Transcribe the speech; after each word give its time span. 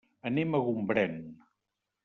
Anem 0.29 0.57
a 0.59 0.61
Gombrèn. 0.69 1.21